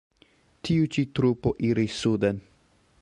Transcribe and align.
Tiu 0.69 0.87
ĉi 0.95 1.05
trupo 1.19 1.53
iris 1.69 1.99
suden. 2.07 2.41